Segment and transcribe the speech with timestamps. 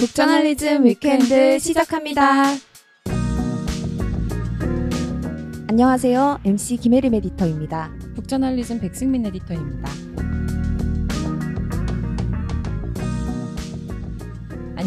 [0.00, 2.54] 북저널리즘 weekend 시작합니다.
[5.68, 6.40] 안녕하세요.
[6.42, 7.92] MC 김혜림 에디터입니다.
[8.14, 9.90] 북저널리즘 백승민 에디터입니다.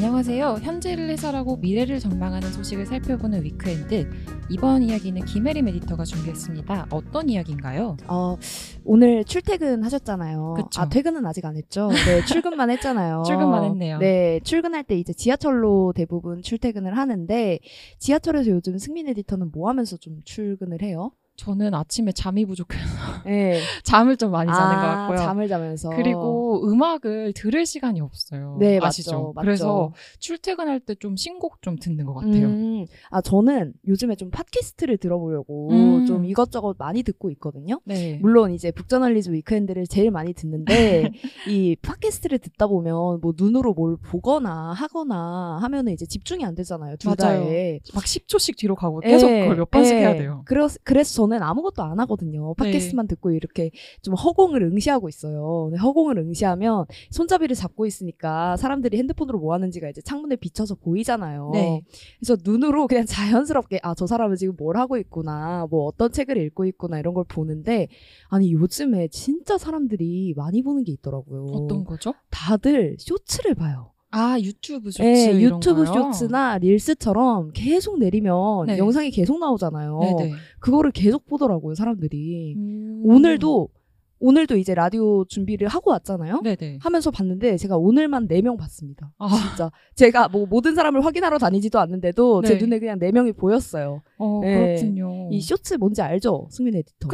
[0.03, 0.59] 안녕하세요.
[0.63, 4.09] 현재를 해설하고 미래를 전망하는 소식을 살펴보는 weekend.
[4.49, 6.87] 이번 이야기는 김혜림 에디터가 준비했습니다.
[6.89, 7.95] 어떤 이야기인가요?
[8.09, 8.35] 어,
[8.83, 10.55] 오늘 출퇴근 하셨잖아요.
[10.57, 10.81] 그쵸.
[10.81, 11.87] 아, 퇴근은 아직 안 했죠?
[11.87, 13.23] 네, 출근만 했잖아요.
[13.25, 13.97] 출근만 했네요.
[13.99, 17.59] 네, 출근할 때 이제 지하철로 대부분 출퇴근을 하는데,
[17.97, 21.13] 지하철에서 요즘 승민 에디터는 뭐 하면서 좀 출근을 해요?
[21.35, 22.83] 저는 아침에 잠이 부족해서
[23.25, 23.59] 네.
[23.83, 25.17] 잠을 좀 많이 자는 것 같고요.
[25.17, 25.89] 잠을 자면서.
[25.89, 28.57] 그리고 음악을 들을 시간이 없어요.
[28.59, 29.11] 네, 아시죠?
[29.11, 29.45] 맞죠, 맞죠.
[29.45, 32.45] 그래서 출퇴근할 때 좀 신곡 좀 듣는 것 같아요.
[32.47, 36.05] 음, 아, 저는 요즘에 좀 팟캐스트를 들어보려고 음.
[36.05, 37.79] 좀 이것저것 많이 듣고 있거든요.
[37.83, 38.19] 네.
[38.21, 41.09] 물론 이제 북저널리즘 위크엔드를 제일 많이 듣는데
[41.49, 46.95] 이 팟캐스트를 듣다 보면 뭐 눈으로 뭘 보거나 하거나 하면은 이제 집중이 안 되잖아요.
[46.97, 47.43] 둘 맞아요.
[47.43, 47.79] 다에.
[47.95, 49.99] 막 10초씩 뒤로 가고 계속 예, 그걸 몇 번씩 예.
[49.99, 50.43] 해야 돼요.
[50.45, 52.53] 그래서, 그래서 저는 아무것도 안 하거든요.
[52.59, 52.71] 네.
[52.71, 53.71] 팟캐스트만 듣고 이렇게
[54.01, 55.71] 좀 허공을 응시하고 있어요.
[55.81, 61.51] 허공을 응시하면 손잡이를 잡고 있으니까 사람들이 핸드폰으로 뭐 하는지가 이제 창문에 비쳐서 보이잖아요.
[61.53, 61.81] 네.
[62.19, 65.67] 그래서 눈으로 그냥 자연스럽게 아, 저 사람은 지금 뭘 하고 있구나.
[65.69, 67.87] 뭐 어떤 책을 읽고 있구나 이런 걸 보는데
[68.29, 71.45] 아니, 요즘에 진짜 사람들이 많이 보는 게 있더라고요.
[71.53, 72.13] 어떤 거죠?
[72.29, 73.92] 다들 쇼츠를 봐요.
[74.15, 76.11] 아 유튜브 쇼츠 네, 이런 유튜브 거요?
[76.13, 78.77] 쇼츠나 릴스처럼 계속 내리면 네.
[78.77, 79.99] 영상이 계속 나오잖아요.
[80.17, 80.33] 네네.
[80.59, 82.53] 그거를 계속 보더라고요, 사람들이.
[82.55, 83.01] 음.
[83.05, 83.69] 오늘도
[84.25, 86.41] 오늘도 이제 라디오 준비를 하고 왔잖아요.
[86.43, 86.77] 네네.
[86.81, 89.11] 하면서 봤는데 제가 오늘만 네 명 봤습니다.
[89.19, 92.59] 아, 진짜 제가 뭐 모든 사람을 확인하러 다니지도 않는데도 제 네.
[92.59, 94.01] 눈에 그냥 네 명이 보였어요.
[94.17, 94.75] 어, 네.
[94.75, 95.27] 그렇군요.
[95.31, 97.07] 이 쇼츠 뭔지 알죠, 승민 에디터?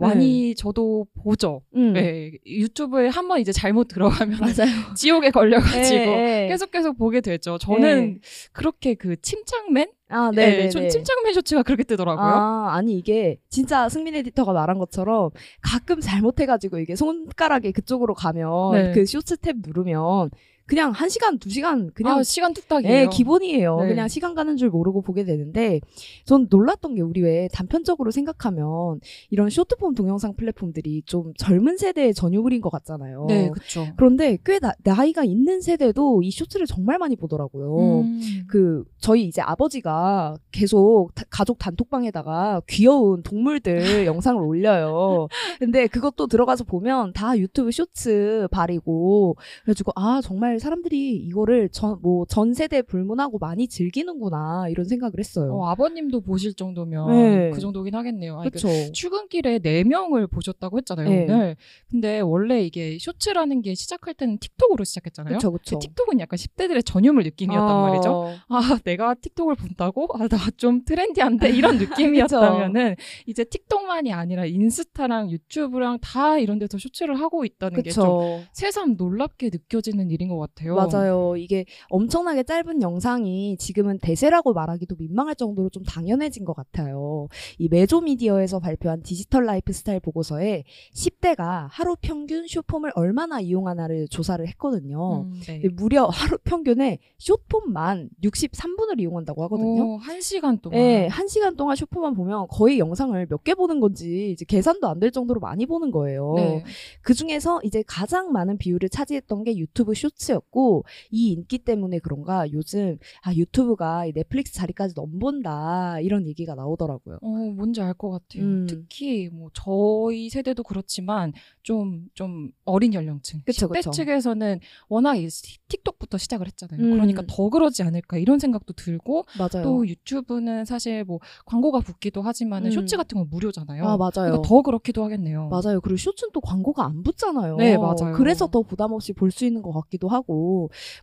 [0.00, 0.08] 네.
[0.08, 1.62] 많이 저도 보죠.
[1.76, 1.92] 음.
[1.92, 2.32] 네.
[2.44, 4.94] 유튜브에 한 번 이제 잘못 들어가면 맞아요.
[4.96, 6.48] 지옥에 걸려가지고 예, 예.
[6.48, 7.58] 계속 계속 보게 되죠.
[7.58, 8.20] 저는
[8.52, 9.88] 그렇게 그 침착맨?
[10.10, 10.50] 아, 네.
[10.50, 10.68] 네, 네.
[10.68, 12.26] 전 침착맨 쇼츠가 그렇게 뜨더라고요.
[12.26, 15.30] 아, 아니 이게 진짜 승민 에디터가 말한 것처럼
[15.62, 18.92] 가끔 잘못해가지고 이게 손가락이 그쪽으로 가면 네.
[18.92, 20.30] 그 쇼츠 탭 누르면
[20.70, 22.92] 그냥 한 시간 두 시간 그냥 아, 시간 뚝딱이에요.
[22.92, 23.80] 네, 기본이에요.
[23.80, 23.88] 네.
[23.88, 25.80] 그냥 시간 가는 줄 모르고 보게 되는데,
[26.24, 29.00] 전 놀랐던 게 우리 왜 단편적으로 생각하면
[29.30, 33.26] 이런 쇼트폼 동영상 플랫폼들이 좀 젊은 세대의 전유물인 것 같잖아요.
[33.28, 33.84] 네, 그쵸.
[33.96, 38.02] 그런데 꽤 나, 나이가 있는 세대도 이 쇼츠를 정말 많이 보더라고요.
[38.02, 38.20] 음.
[38.48, 45.26] 그 저희 이제 아버지가 계속 다- 가족 단톡방에다가 귀여운 동물들 영상을 올려요.
[45.58, 52.24] 근데 그것도 들어가서 보면 다 유튜브 쇼츠 발이고 그래가지고 아 정말 사람들이 이거를 전 뭐
[52.28, 55.52] 전 세대 불문하고 많이 즐기는구나 이런 생각을 했어요.
[55.54, 57.50] 어, 아버님도 보실 정도면 네.
[57.50, 58.38] 그 정도긴 하겠네요.
[58.40, 58.92] 아니, 그 그렇죠.
[58.92, 61.24] 출근길에 네 명을 보셨다고 했잖아요, 네.
[61.24, 61.56] 오늘.
[61.90, 65.30] 근데 원래 이게 쇼츠라는 게 시작할 때는 틱톡으로 시작했잖아요.
[65.38, 65.78] 그렇죠, 그렇죠.
[65.80, 68.34] 틱톡은 약간 10대들의 전유물 느낌이었단 말이죠.
[68.48, 70.06] 아, 내가 틱톡을 본다고?
[70.14, 71.50] 아, 나 좀 트렌디한데?
[71.50, 72.96] 이런 느낌이었다면은,
[73.26, 78.44] 이제 틱톡만이 아니라 인스타랑 유튜브랑 다 이런 데서 쇼츠를 하고 있다는 게 좀.
[78.52, 80.49] 새삼 놀랍게 느껴지는 일인 것 같아요.
[80.74, 81.36] 맞아요.
[81.36, 87.28] 이게 엄청나게 짧은 영상이 지금은 대세라고 말하기도 민망할 정도로 좀 당연해진 것 같아요.
[87.58, 95.22] 이 메조미디어에서 발표한 디지털 라이프 스타일 보고서에 10대가 하루 평균 쇼폼을 얼마나 이용하나를 조사를 했거든요.
[95.22, 95.62] 음, 네.
[95.72, 99.94] 무려 하루 평균에 쇼폼만 63분을 이용한다고 하거든요.
[99.94, 100.78] 오, 한 시간 동안.
[100.78, 105.00] 네, 한 시간 동안 쇼폼만 보면 거의 영상을 몇 개 보는 건지 이제 계산도 안
[105.00, 106.34] 될 정도로 많이 보는 거예요.
[106.36, 106.62] 네.
[107.00, 112.50] 그 중에서 이제 가장 많은 비율을 차지했던 게 유튜브 쇼츠 였고 이 인기 때문에 그런가
[112.52, 117.18] 요즘 아 유튜브가 이 넷플릭스 자리까지 넘본다 이런 얘기가 나오더라고요.
[117.22, 118.44] 어, 뭔지 알 것 같아요.
[118.44, 118.66] 음.
[118.68, 121.32] 특히 뭐 저희 세대도 그렇지만
[121.62, 123.90] 좀좀 어린 연령층, 그쵸, 10대 그쵸.
[123.90, 125.28] 측에서는 워낙 이
[125.68, 126.80] 틱톡부터 시작을 했잖아요.
[126.80, 126.90] 음.
[126.92, 129.62] 그러니까 더 그러지 않을까 이런 생각도 들고 맞아요.
[129.64, 132.66] 또 유튜브는 사실 뭐 광고가 붙기도 하지만 음.
[132.66, 133.84] 은 쇼츠 같은 건 무료잖아요.
[133.84, 134.10] 아 맞아요.
[134.14, 135.48] 그러니까 더 그렇기도 하겠네요.
[135.48, 135.80] 맞아요.
[135.80, 137.56] 그리고 쇼츠는 또 광고가 안 붙잖아요.
[137.56, 138.12] 네, 맞아요.
[138.14, 140.19] 그래서 더 부담 없이 볼 수 있는 것 같기도 하고,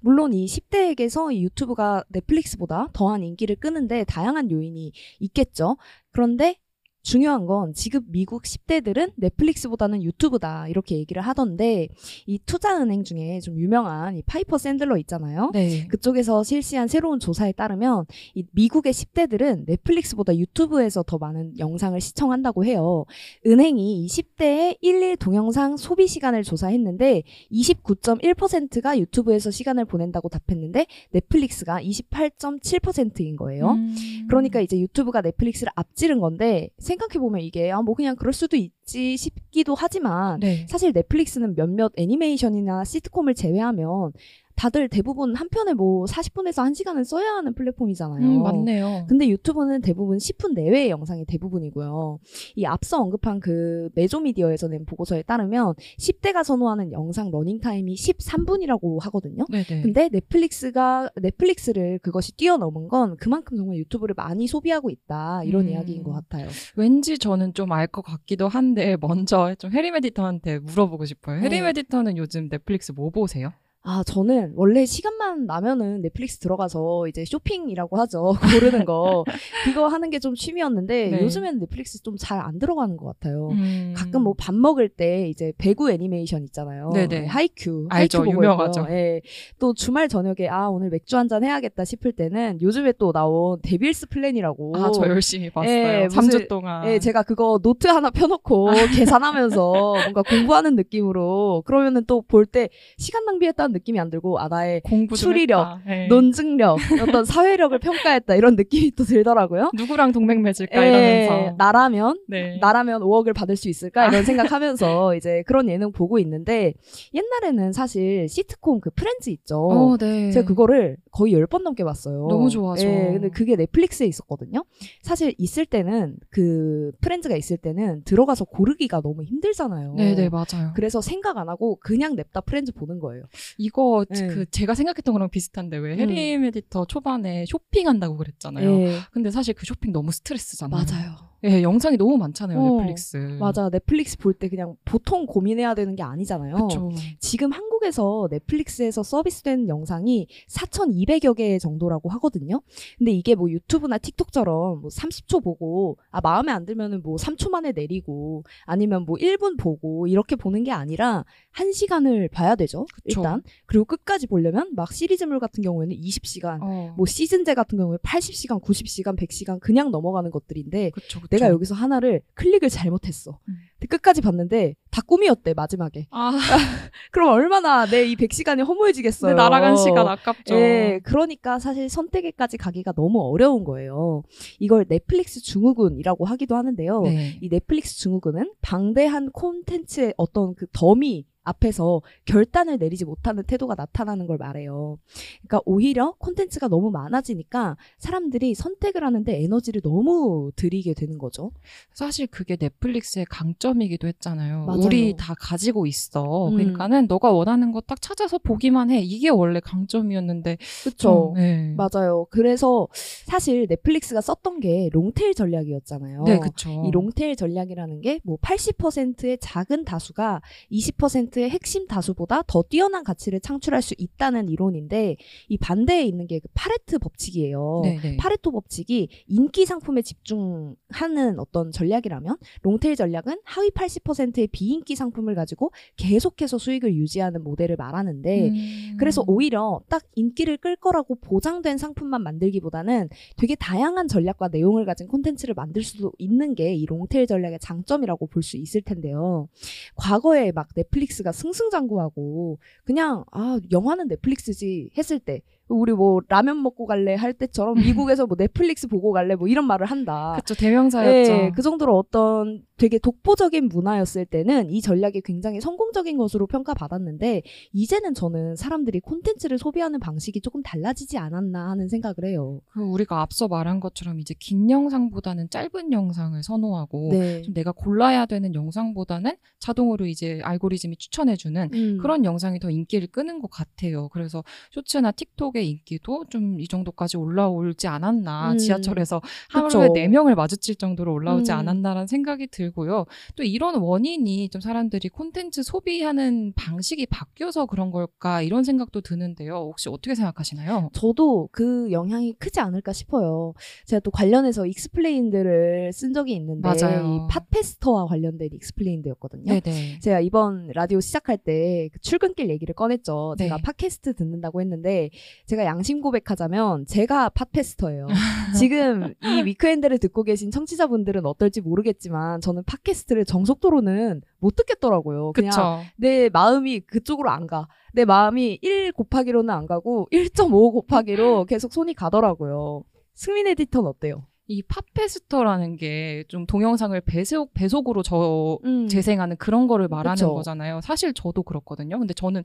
[0.02, 5.78] 물론 이 10대에게서 이 유튜브가 넷플릭스보다 더한 인기를 끄는데 다양한 요인이 있겠죠.
[6.12, 6.60] 그런데
[7.08, 11.88] 중요한 건 지금 미국 10대들은 넷플릭스보다는 유튜브다 이렇게 얘기를 하던데
[12.26, 15.52] 이 투자은행 중에 좀 유명한 이 파이퍼 샌들러 있잖아요.
[15.54, 15.88] 네.
[15.88, 23.06] 그쪽에서 실시한 새로운 조사에 따르면 이 미국의 10대들은 넷플릭스보다 유튜브에서 더 많은 영상을 시청한다고 해요.
[23.46, 33.38] 은행이 이 10대의 일일 동영상 소비 시간을 조사했는데 29.1%가 유튜브에서 시간을 보낸다고 답했는데 넷플릭스가 28.7%인
[33.38, 33.72] 거예요.
[33.72, 33.96] 음.
[34.28, 38.58] 그러니까 이제 유튜브가 넷플릭스를 앞지른 건데 생 각해 보면 이게 아 뭐 그냥 그럴 수도
[38.58, 40.66] 있지 싶기도 하지만 네.
[40.68, 44.12] 사실 넷플릭스는 몇몇 애니메이션이나 시트콤을 제외하면
[44.58, 48.26] 다들 대부분 한 편에 뭐 40분에서 1시간은 써야 하는 플랫폼이잖아요.
[48.28, 49.06] 음, 맞네요.
[49.08, 52.18] 근데 유튜브는 대부분 10분 내외의 영상이 대부분이고요.
[52.56, 59.46] 이 앞서 언급한 그 메조미디어에서 낸 보고서에 따르면 10대가 선호하는 영상 러닝타임이 13분이라고 하거든요.
[59.50, 59.84] 네네.
[59.84, 65.70] 근데 넷플릭스가 넷플릭스를 그것이 뛰어넘은 건 그만큼 정말 유튜브를 많이 소비하고 있다 이런 음.
[65.70, 66.48] 이야기인 것 같아요.
[66.76, 71.42] 왠지 저는 좀 알 것 같기도 한데 먼저 좀 해리 에디터한테 물어보고 싶어요.
[71.42, 71.62] 해리 네.
[71.62, 73.52] 에디터는 요즘 넷플릭스 뭐 보세요?
[73.90, 78.34] 아, 저는 원래 시간만 나면은 넷플릭스 들어가서 이제 쇼핑이라고 하죠.
[78.60, 79.24] 고르는 거.
[79.64, 81.22] 그거 하는 게 좀 취미였는데 네.
[81.24, 83.50] 요즘에는 넷플릭스 좀 잘 안 들어가는 것 같아요.
[83.52, 83.94] 음.
[83.96, 86.90] 가끔 뭐 밥 먹을 때 이제 배구 애니메이션 있잖아요.
[86.94, 87.28] 네네.
[87.28, 87.88] 하이큐.
[87.90, 88.20] 알죠.
[88.24, 88.82] 하이큐 유명하죠.
[88.82, 88.96] 있고요.
[88.96, 89.22] 예.
[89.60, 94.08] 또 주말 저녁에 아, 오늘 맥주 한 잔 해야겠다 싶을 때는 요즘에 또 나온 데빌스
[94.10, 94.74] 플랜이라고.
[94.76, 95.70] 아, 저 열심히 봤어요.
[95.72, 96.88] 예, 3주 무슨- 동안.
[96.90, 99.72] 예, 제가 그거 노트 하나 펴놓고 계산하면서
[100.04, 104.82] 뭔가 공부하는 느낌으로 그러면은 또 볼 때 시간 낭비했다는 느낌이 안 들고 아 나의
[105.16, 105.80] 추리력.
[105.88, 106.08] 예.
[106.08, 109.72] 논증력, 어떤 사회력을 평가했다 이런 느낌이 또 들더라고요.
[109.76, 110.90] 누구랑 동맹 맺을까 예,
[111.28, 111.56] 이러면서.
[111.58, 112.58] 나라면 네.
[112.60, 116.74] 나라면 5억을 받을 수 있을까 이런 생각하면서 이제 그런 예능 보고 있는데
[117.14, 119.58] 옛날에는 사실 시트콤 그 프렌즈 있죠.
[119.68, 120.32] 어, 네.
[120.32, 122.28] 제가 그거를 거의 10번 넘게 봤어요.
[122.30, 122.86] 너무 좋아하죠.
[122.88, 124.64] 예, 근데 그게 넷플릭스에 있었거든요.
[125.02, 129.94] 사실 있을 때는 그 프렌즈가 있을 때는 들어가서 고르기가 너무 힘들잖아요.
[129.96, 130.72] 네 네 맞아요.
[130.76, 133.24] 그래서 생각 안 하고 그냥 냅다 프렌즈 보는 거예요.
[133.68, 134.28] 이거 네.
[134.28, 138.82] 그 제가 생각했던 거랑 비슷한데 왜 해리 에디터 초반에 쇼핑한다고 그랬잖아요.
[138.82, 140.86] 예, 근데 사실 그 쇼핑 너무 스트레스잖아요.
[140.86, 141.16] 맞아요.
[141.44, 143.18] 예, 영상이 너무 많잖아요, 어, 넷플릭스.
[143.40, 143.70] 맞아.
[143.70, 146.68] 넷플릭스 볼 때 그냥 보통 고민해야 되는 게 아니잖아요.
[146.68, 146.90] 그쵸.
[147.20, 152.62] 지금 한국에서 넷플릭스에서 서비스된 영상이 4,200여 개 정도라고 하거든요.
[152.98, 157.72] 근데 이게 뭐 유튜브나 틱톡처럼 뭐 30초 보고 아 마음에 안 들면은 뭐 3초 만에
[157.72, 161.24] 내리고 아니면 뭐 1분 보고 이렇게 보는 게 아니라
[161.56, 162.86] 1시간을 봐야 되죠.
[162.94, 163.22] 그쵸.
[163.22, 163.44] 일단.
[163.66, 166.94] 그리고 끝까지 보려면 막 시리즈물 같은 경우에는 20시간 어.
[166.98, 171.27] 뭐 시즌제 같은 경우에 80시간, 90시간, 100시간 그냥 넘어가는 것들인데 그쵸, 그쵸.
[171.30, 173.40] 내가 여기서 하나를 클릭을 잘못했어.
[173.48, 173.56] 음.
[173.80, 176.08] 근데 끝까지 봤는데 다 꿈이었대 마지막에.
[176.10, 176.32] 아,
[177.12, 179.36] 그럼 얼마나 내 이 100시간이 허무해지겠어요.
[179.36, 180.56] 날아간 시간 아깝죠.
[180.56, 184.24] 예, 그러니까 사실 선택에까지 가기가 너무 어려운 거예요.
[184.60, 187.02] 이걸 넷플릭스 증후군이라고 하기도 하는데요.
[187.04, 187.38] 네.
[187.42, 194.38] 이 넷플릭스 증후군은 방대한 콘텐츠의 어떤 그 더미 앞에서 결단을 내리지 못하는 태도가 나타나는 걸
[194.38, 195.00] 말해요.
[195.42, 201.52] 그러니까 오히려 콘텐츠가 너무 많아지니까 사람들이 선택을 하는데 에너지를 너무 들이게 되는 거죠.
[201.94, 204.66] 사실 그게 넷플릭스의 강점이기도 했잖아요.
[204.66, 204.82] 맞아요.
[204.82, 206.50] 우리 다 가지고 있어.
[206.50, 206.56] 음.
[206.56, 209.00] 그러니까는 너가 원하는 거 딱 찾아서 보기만 해.
[209.02, 210.58] 이게 원래 강점이었는데.
[210.84, 210.98] 그렇죠.
[210.98, 211.74] 좀, 네.
[211.78, 212.26] 맞아요.
[212.30, 212.88] 그래서
[213.26, 216.24] 사실 넷플릭스가 썼던 게 long tail 전략이었잖아요.
[216.24, 216.84] 네, 그쵸.
[216.86, 220.42] 이 long tail 전략이라는 게 뭐 80%의 작은 다수가
[220.72, 225.18] 20%의 핵심 다수보다 더 뛰어난 가치를 창출할 수 있다는 이론인데
[225.50, 227.82] 이 반대에 있는 게 그 파레토 법칙이에요.
[227.84, 228.18] 네, 네.
[228.18, 235.72] 파레토 법칙이 인기 상품에 집중하는 어떤 전략이라면 long tail 전략은 하위 80%의 비인기 상품을 가지고
[235.96, 238.98] 계속해서 수익을 유지하는 모델을 말하는데 음.
[239.00, 245.56] 그래서 오히려 딱 인기를 끌 거라고 보장된 상품만 만들기보다는 되게 다양한 전략과 내용을 가진 콘텐츠를
[245.56, 249.50] 만들 수도 있는 게 이 롱테일 전략의 장점이라고 볼 수 있을 텐데요.
[249.96, 257.16] 과거에 막 넷플릭스가 승승장구하고 그냥 아 영화는 넷플릭스지 했을 때 우리 뭐 라면 먹고 갈래
[257.16, 257.76] 할 때처럼
[258.10, 260.36] 미국에서 뭐 넷플릭스 보고 갈래 뭐 이런 말을 한다.
[260.38, 261.32] 그쵸, 대명사였죠.
[261.32, 267.42] 예, 그 정도로 어떤 되게 독보적인 문화였을 때는 이 전략이 굉장히 성공적인 것으로 평가받았는데
[267.74, 272.62] 이제는 저는 사람들이 콘텐츠를 소비하는 방식이 조금 달라지지 않았나 하는 생각을 해요.
[272.68, 277.42] 그 우리가 앞서 말한 것처럼 이제 긴 영상보다는 짧은 영상을 선호하고 네.
[277.42, 281.98] 좀 내가 골라야 되는 영상보다는 자동으로 이제 알고리즘이 추천해주는 음.
[282.00, 284.10] 그런 영상이 더 인기를 끄는 것 같아요.
[284.10, 288.54] 그래서 쇼츠나 틱톡 에 틱톡의 인기도 좀 이 정도까지 올라올지 않았나.
[288.54, 288.58] 음.
[288.58, 289.22] 지하철에서.
[289.50, 291.58] 하루에 네 명을 마주칠 정도로 올라오지 음.
[291.58, 293.06] 않았나라는 생각이 들고요.
[293.36, 299.56] 또 이런 원인이 좀 사람들이 콘텐츠 소비하는 방식이 바뀌어서 그런 걸까 이런 생각도 드는데요.
[299.56, 300.90] 혹시 어떻게 생각하시나요?
[300.94, 303.54] 저도 그 영향이 크지 않을까 싶어요.
[303.86, 307.28] 제가 또 관련해서 explained를 쓴 적이 있는데 맞아요.
[307.28, 309.60] 이 팟캐스트와 관련된 explained였거든요.
[309.60, 310.00] 네네.
[310.00, 313.36] 제가 이번 라디오 시작할 때 그 출근길 얘기를 꺼냈죠.
[313.38, 313.46] 네.
[313.46, 315.10] 제가 팟캐스트 듣는다고 했는데
[315.48, 318.08] 제가 양심 고백하자면 제가 podcaster예요.
[318.60, 325.32] 지금 이 위크엔드를 듣고 계신 청취자분들은 어떨지 모르겠지만 저는 팟캐스트를 정속도로는 못 듣겠더라고요.
[325.32, 325.80] 그냥 그쵸.
[325.96, 327.68] 내 마음이 그쪽으로 안 가.
[327.94, 332.84] 내 마음이 1 곱하기로는 안 가고 1.5 곱하기로 계속 손이 가더라고요.
[333.14, 334.26] 승민 에디터는 어때요?
[334.50, 338.88] 이 팟캐스터라는 게 좀 동영상을 배속, 배속으로 저 음.
[338.90, 340.34] 재생하는 그런 거를 말하는 그쵸.
[340.34, 340.82] 거잖아요.
[340.82, 341.98] 사실 저도 그렇거든요.
[342.00, 342.44] 근데 저는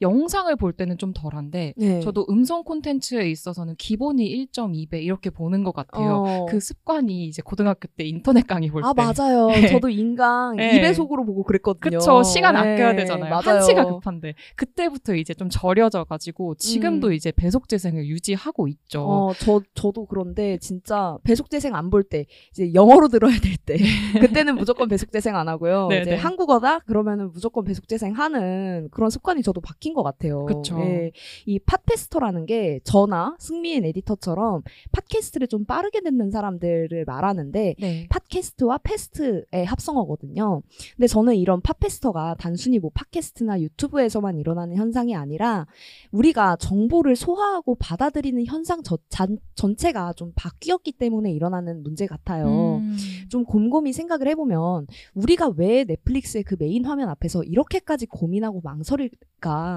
[0.00, 2.00] 영상을 볼 때는 좀 덜한데 네.
[2.00, 6.22] 저도 음성 콘텐츠에 있어서는 기본이 1.2배 이렇게 보는 것 같아요.
[6.26, 6.46] 어.
[6.46, 8.88] 그 습관이 이제 고등학교 때 인터넷 강의 볼 때.
[8.88, 9.46] 아 맞아요.
[9.66, 9.68] 네.
[9.68, 10.80] 저도 인강 네.
[10.80, 11.98] 2배속으로 보고 그랬거든요.
[11.98, 12.22] 그쵸.
[12.22, 13.30] 시간 네, 아껴야 되잖아요.
[13.30, 13.56] 맞아요.
[13.58, 14.34] 한시가 급한데.
[14.56, 17.12] 그때부터 이제 좀 절여져 가지고 지금도 음.
[17.14, 19.02] 이제 배속 재생을 유지하고 있죠.
[19.02, 23.76] 어, 저, 저도 그런데 진짜 배속 재생 안 볼 때, 이제 영어로 들어야 될 때,
[24.20, 25.86] 그때는 무조건 배속 재생 안 하고요.
[25.88, 26.16] 네, 이제 네.
[26.16, 26.80] 한국어다?
[26.80, 30.44] 그러면은 무조건 배속 재생 하는 그런 습관이 저도 바 뀐것 같아요.
[30.46, 30.78] 그쵸.
[30.80, 31.12] 예,
[31.46, 34.62] 이 팟캐스터라는 게 저나 승미인 에디터처럼
[34.92, 38.06] 팟캐스트를 좀 빠르게 듣는 사람들을 말하는데, 네.
[38.08, 40.62] 팟캐스트와 패스트의 합성어거든요.
[40.96, 45.66] 근데 저는 이런 팟캐스터가 단순히 뭐 팟캐스트나 유튜브에서만 일어나는 현상이 아니라
[46.10, 52.76] 우리가 정보를 소화하고 받아들이는 현상 저- 잔- 전체가 좀 바뀌었기 때문에 일어나는 문제 같아요.
[52.78, 52.96] 음.
[53.28, 59.75] 좀 곰곰이 생각을 해보면 우리가 왜 넷플릭스의 그 메인 화면 앞에서 이렇게까지 고민하고 망설일까?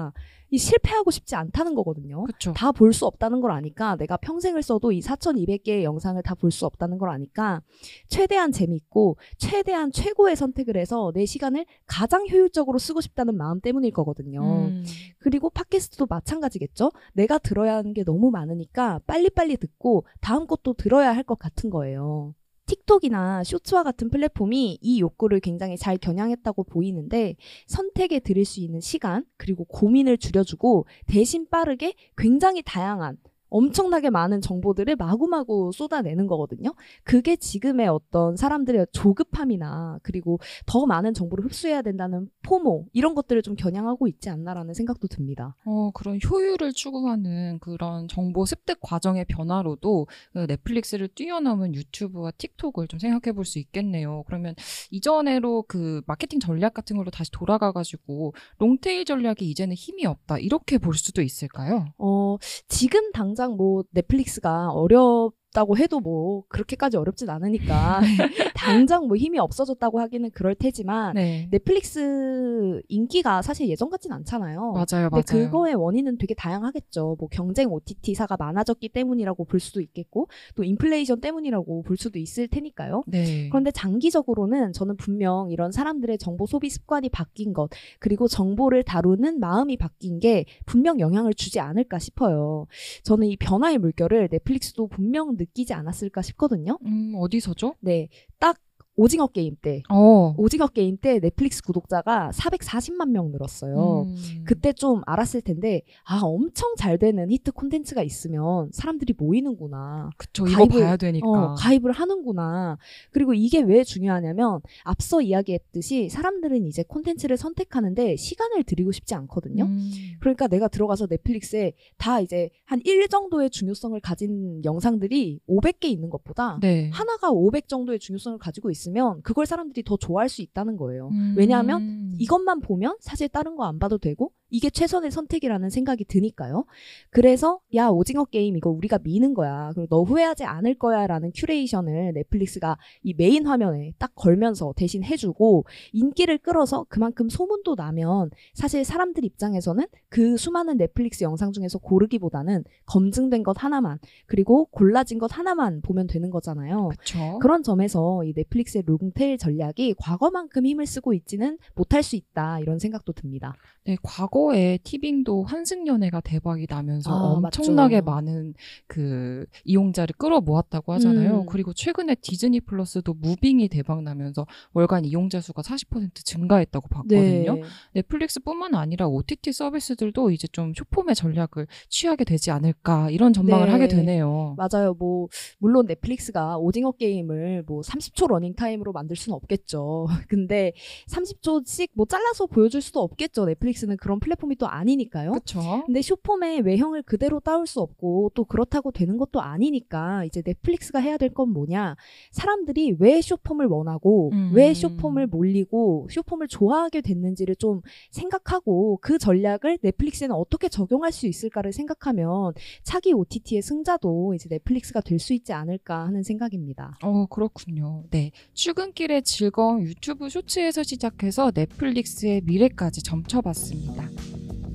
[0.52, 2.24] 이 실패하고 싶지 않다는 거거든요.
[2.54, 6.66] 다 볼 수 없다는 걸 아니까 내가 평생을 써도 이 4,200개의 영상을 다 볼 수
[6.66, 7.62] 없다는 걸 아니까
[8.08, 14.42] 최대한 재미있고 최대한 최고의 선택을 해서 내 시간을 가장 효율적으로 쓰고 싶다는 마음 때문일 거거든요.
[14.42, 14.84] 음.
[15.18, 16.90] 그리고 팟캐스트도 마찬가지겠죠.
[17.14, 22.34] 내가 들어야 하는 게 너무 많으니까 빨리빨리 듣고 다음 것도 들어야 할 것 같은 거예요.
[22.70, 27.34] 틱톡이나 쇼츠와 같은 플랫폼이 이 욕구를 굉장히 잘 겨냥했다고 보이는데
[27.66, 33.16] 선택에 들일 수 있는 시간 그리고 고민을 줄여주고 대신 빠르게 굉장히 다양한
[33.50, 36.72] 엄청나게 많은 정보들을 마구마구 쏟아내는 거거든요.
[37.04, 43.56] 그게 지금의 어떤 사람들의 조급함이나 그리고 더 많은 정보를 흡수해야 된다는 포모 이런 것들을 좀
[43.56, 45.56] 겨냥하고 있지 않나라는 생각도 듭니다.
[45.64, 52.98] 어, 그런 효율을 추구하는 그런 정보 습득 과정의 변화로도 그 넷플릭스를 뛰어넘은 유튜브와 틱톡을 좀
[52.98, 54.22] 생각해 볼 수 있겠네요.
[54.26, 54.54] 그러면
[54.90, 60.38] 이전에로 그 마케팅 전략 같은 걸로 다시 돌아가 가지고 롱테일 전략이 이제는 힘이 없다.
[60.38, 61.86] 이렇게 볼 수도 있을까요?
[61.98, 62.36] 어,
[62.68, 68.00] 지금 당장 뭐 넷플릭스가 어렵 다고 해도 뭐 그렇게까지 어렵진 않으니까
[68.54, 71.48] 당장 뭐 힘이 없어졌다고 하기는 그럴 테지만 네.
[71.50, 74.72] 넷플릭스 인기가 사실 예전 같진 않잖아요.
[74.72, 75.22] 맞아요, 맞아요.
[75.26, 77.16] 그거의 원인은 되게 다양하겠죠.
[77.18, 83.02] 뭐 경쟁 OTT사가 많아졌기 때문이라고 볼 수도 있겠고 또 인플레이션 때문이라고 볼 수도 있을 테니까요.
[83.06, 83.48] 네.
[83.48, 89.76] 그런데 장기적으로는 저는 분명 이런 사람들의 정보 소비 습관이 바뀐 것, 그리고 정보를 다루는 마음이
[89.76, 92.66] 바뀐 게 분명 영향을 주지 않을까 싶어요.
[93.02, 96.78] 저는 이 변화의 물결을 넷플릭스도 분명 느끼지 않았을까 싶거든요.
[96.84, 97.74] 음, 어디서죠?
[97.80, 98.08] 네.
[98.38, 98.58] 딱
[98.96, 99.82] 오징어 게임 때.
[99.88, 100.34] 어.
[100.36, 104.02] 오징어 게임 때 넷플릭스 구독자가 440만 명 늘었어요.
[104.06, 104.42] 음.
[104.44, 110.10] 그때 좀 알았을 텐데, 아, 엄청 잘 되는 히트 콘텐츠가 있으면 사람들이 모이는구나.
[110.18, 110.46] 그쵸.
[110.46, 111.26] 이거 가입을- 봐야 되니까.
[111.28, 112.76] 어, 가입을 하는구나.
[113.10, 119.64] 그리고 이게 왜 중요하냐면 앞서 이야기했듯이 사람들은 이제 콘텐츠를 선택하는데 시간을 들이고 싶지 않거든요.
[119.64, 119.90] 음.
[120.20, 126.58] 그러니까 내가 들어가서 넷플릭스에 다 이제 한 1 정도의 중요성을 가진 영상들이 500개 있는 것보다
[126.60, 126.90] 네.
[126.92, 131.08] 하나가 500 정도의 중요성을 가지고 있 으면 그걸 사람들이 더 좋아할 수 있다는 거예요.
[131.08, 131.34] 음.
[131.36, 131.80] 왜냐하면
[132.18, 136.64] 이것만 보면 사실 다른 거 안 봐도 되고 이게 최선의 선택이라는 생각이 드니까요.
[137.10, 139.70] 그래서 야 오징어 게임 이거 우리가 미는 거야.
[139.74, 146.38] 그리고 너 후회하지 않을 거야라는 curation을 넷플릭스가 이 메인 화면에 딱 걸면서 대신 해주고 인기를
[146.38, 153.62] 끌어서 그만큼 소문도 나면 사실 사람들 입장에서는 그 수많은 넷플릭스 영상 중에서 고르기보다는 검증된 것
[153.62, 156.88] 하나만 그리고 골라진 것 하나만 보면 되는 거잖아요.
[156.88, 157.38] 그쵸.
[157.40, 163.12] 그런 점에서 이 넷플릭스의 롱테일 전략이 과거만큼 힘을 쓰고 있지는 못할 수 있다 이런 생각도
[163.12, 163.54] 듭니다.
[163.84, 168.10] 네, 과거 과거에 티빙도 환승연애가 대박이 나면서 아, 엄청나게 맞죠.
[168.10, 168.54] 많은
[168.86, 171.40] 그 이용자를 끌어모았다고 하잖아요.
[171.40, 171.46] 음.
[171.46, 177.54] 그리고 최근에 디즈니 플러스도 무빙이 대박 나면서 월간 이용자 수가 40% 증가했다고 봤거든요.
[177.54, 177.62] 네.
[177.92, 183.72] 넷플릭스뿐만 아니라 OTT 서비스들도 이제 좀 short-form의 전략을 취하게 되지 않을까 이런 전망을 네.
[183.72, 184.56] 하게 되네요.
[184.56, 184.94] 맞아요.
[184.94, 185.28] 뭐
[185.58, 190.06] 물론 넷플릭스가 오징어 게임을 뭐 30초 러닝 타임으로 만들 수는 없겠죠.
[190.28, 190.72] 근데
[191.08, 193.44] 30초씩 뭐 잘라서 보여줄 수도 없겠죠.
[193.44, 195.32] 넷플릭스는 그런 플랫폼이 또 아니니까요.
[195.32, 195.82] 그렇죠.
[195.86, 201.16] 근데 short-form의 외형을 그대로 따올 수 없고 또 그렇다고 되는 것도 아니니까 이제 넷플릭스가 해야
[201.16, 201.94] 될 건 뭐냐
[202.32, 204.50] 사람들이 왜 쇼폼을 원하고 음.
[204.52, 211.72] 왜 쇼폼을 몰리고 쇼폼을 좋아하게 됐는지를 좀 생각하고 그 전략을 넷플릭스에는 어떻게 적용할 수 있을까를
[211.72, 216.98] 생각하면 차기 OTT의 승자도 이제 넷플릭스가 될 수 있지 않을까 하는 생각입니다.
[217.02, 218.04] 어, 그렇군요.
[218.10, 218.30] 네.
[218.54, 224.08] 출근길의 즐거운 유튜브 쇼츠에서 시작해서 넷플릭스의 미래까지 점쳐봤습니다.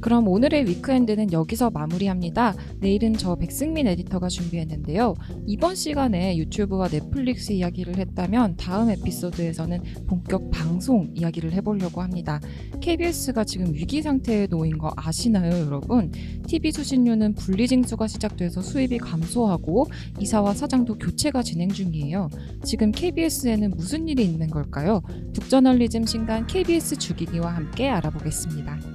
[0.05, 2.53] 그럼 오늘의 위크엔드는 여기서 마무리합니다.
[2.79, 5.15] 내일은 저 백승민 에디터가 준비했는데요.
[5.47, 12.39] 이번 시간에 유튜브와 넷플릭스 이야기를 했다면 다음 에피소드에서는 본격 방송 이야기를 해보려고 합니다.
[12.81, 16.11] KBS가 지금 위기 상태에 놓인 거 아시나요, 여러분?
[16.45, 19.87] TV 수신료는 분리징수가 시작돼서 수입이 감소하고
[20.19, 22.29] 이사와 사장도 교체가 진행 중이에요.
[22.63, 25.01] 지금 KBS에는 무슨 일이 있는 걸까요?
[25.33, 28.94] 북저널리즘 신간 KBS 죽이기와 함께 알아보겠습니다.